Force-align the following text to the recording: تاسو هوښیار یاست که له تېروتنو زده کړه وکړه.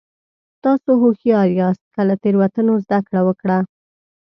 تاسو 0.63 0.89
هوښیار 1.01 1.47
یاست 1.61 1.85
که 1.93 2.01
له 2.09 2.15
تېروتنو 2.23 2.73
زده 2.85 2.99
کړه 3.07 3.21
وکړه. 3.27 3.57